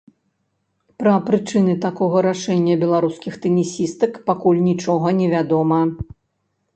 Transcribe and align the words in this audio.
Пра 0.99 1.11
прычыны 1.27 1.75
такога 1.83 2.23
рашэння 2.27 2.77
беларускіх 2.83 3.37
тэнісістак 3.43 4.17
пакуль 4.31 4.65
нічога 4.69 5.07
невядома. 5.21 5.79